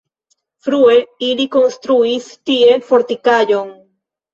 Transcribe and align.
Frue 0.67 0.95
ili 1.29 1.47
konstruis 1.57 2.33
tie 2.51 2.83
fortikaĵon. 2.93 3.77